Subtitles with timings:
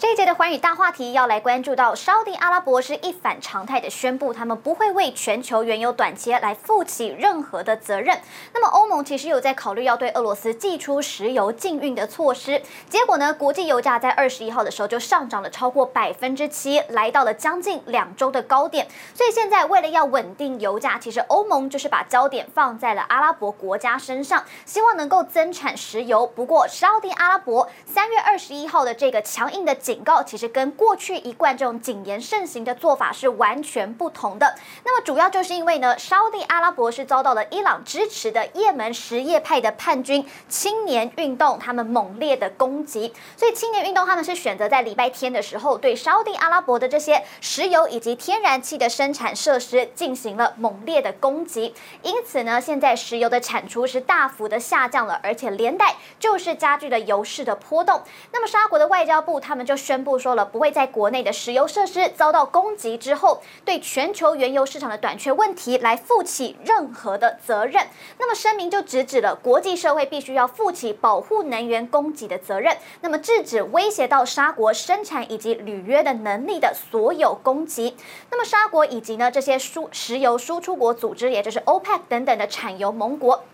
[0.00, 8.16] 这一节的寰宇大话题要来关注到，沙地阿拉伯是一反常态的宣布，他们不会为全球原油短缺来负起任何的责任。
[8.54, 18.86] 那么欧盟其实有在考虑要对俄罗斯祭出石油禁运的措施，结果呢，国际油价在二十一号的时候就上涨了超过百分之七，来到了将近两周的高点。
[19.16, 26.24] 所以现在为了要稳定油价，其实欧盟就是把焦点放在了阿拉伯国家身上，希望能够增产石油。
[26.24, 29.76] 不过沙地阿拉伯三月二十一号的这个强硬的。
[29.88, 34.54] 警告其实跟过去一贯这种谨言慎行的做法是完全不同的。
[34.84, 51.74] 那么主要就是因为呢，沙地阿拉伯是遭到了伊朗支持的也门什叶派的叛军青年运动他们猛烈的攻击，所以青年运动他们是选择在礼拜天的时候对沙地阿拉伯的这些石油以及天然气的生产设施进行了猛烈的攻击。
[52.02, 58.02] 因此呢，现在石油的产出是大幅的下降了，而且连带就是加剧了油市的波动。
[58.32, 59.77] 那么沙国的外交部他们就。
[59.78, 67.86] 宣布说了，不会在国内的石油设施遭到攻击之后，对全球原油市场的短缺问题来负起任何的责任。
[68.18, 72.76] 那么声明就直指了国际社会必须要负起保护能源供给的责任。
[73.00, 77.96] 那么制止威胁到沙国生产以及履约的能力的所有攻击。
[78.30, 83.44] 那么沙国以及呢这些输石油输出国组织，也就是 OPEC 等等的产油盟国。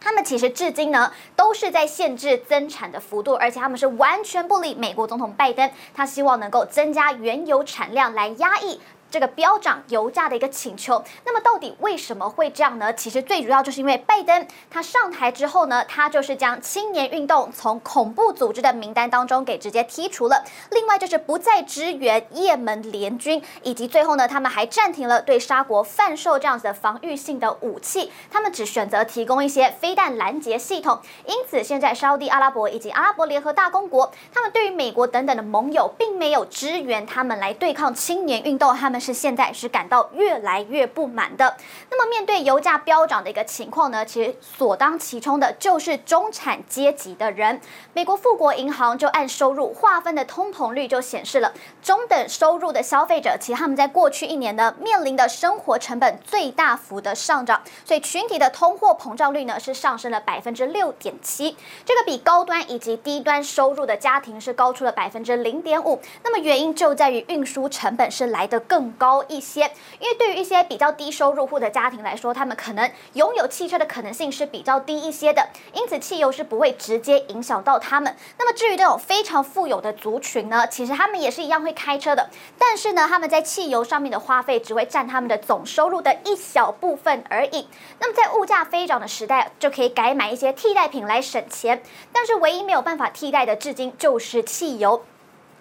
[0.00, 8.80] 他们其实至今呢都是在限制增产的幅度，而且他们是完全不理美国总统拜登，他希望能够增加原油产量来压抑。
[9.10, 12.92] 这个飙涨油价的一个请求，那么到底为什么会这样呢？
[12.94, 20.44] 其实最主要就是因为拜登他上台之后呢，他就是将青年运动从恐怖组织的名单当中给直接剔除了。
[20.70, 31.00] 另外就是不再支援也门联军，以及最后呢，他们还暂停了对沙国贩售这样子的防御性的武器，他们只选择提供一些飞弹拦截系统。
[31.26, 38.99] 因此，现在沙地阿拉伯以及阿拉伯联合大公国，他们对于美国等等的盟友，并没有支援他们来对抗青年运动，他们。
[39.00, 41.56] 是现在是感到越来越不满的。
[41.90, 47.60] 那么面对油价飙涨的一个情况呢，其实所当其冲的就是中产阶级的人。
[47.94, 51.52] 美国富国银行就按收入划分的通膨率就显示了，
[51.82, 66.00] 中等收入的消费者，其实他们在过去一年呢面临的生活成本最大幅的上涨，所以群体的通货膨胀率呢是上升了百分之六点七，这个比高端以及低端收入的家庭是高出了百分之零点五。
[66.22, 69.62] 那么原因就在于运输成本是来得更高一些，
[69.98, 78.14] 因为对于一些比较低收入户的家庭来说，他们可能拥有汽车的可能性是比较低一些的，因此汽油是不会直接影响到他们。
[78.38, 87.68] 那么至于这种非常富有的族群呢，其实他们也是一样会开车的，但是呢，他们在汽油上面的花费只会占他们的总收入的一小部分而已。
[87.98, 95.04] 那么在物价飞涨的时代，就可以改买一些替代品来省钱，但是唯一没有办法替代的，至今就是汽油。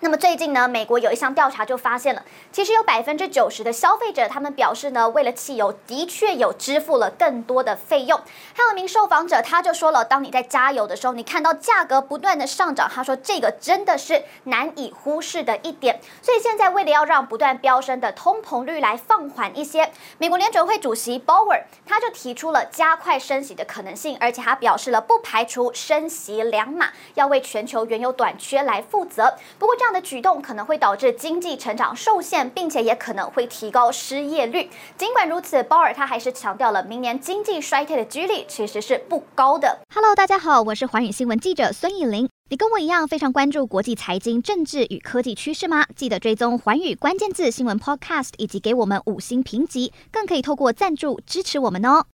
[0.00, 8.20] 那么最近呢，美国有一项调查就发现了，其实有百分之九十的消费者，他们表示呢，为了汽油的确有支付了更多的费用。
[8.54, 15.98] 还有一名受访者，他就说了，当你在加油的时候，你看到价格不断的上涨，他说这个真的是难以忽视的一点。
[16.20, 29.34] 所以现在为了要让不断飙升的通膨率来放缓一些，美国联准会主席鲍威尔他就提出了加快升息的可能性，而且他表示了不排除升息两码，要为全球原油短缺来负责。
[29.58, 29.85] 不过这。
[29.86, 34.68] 这样的举动可能会导致经济成长受限，并且也可能会提高失业率。
[34.98, 39.78] 尽管如此，鲍尔他还是强调了明年经济衰退的几率其实是不高的。
[39.94, 42.28] Hello，大家好，我是寰宇新闻记者孙艺林。
[42.48, 45.86] 你跟我一样非常关注国际财经、政治与科技趋势吗？
[45.94, 52.04] 记得追踪寰宇关键字新闻 Podcast，以及给我们五星评级，更可以透过赞助支持我们哦。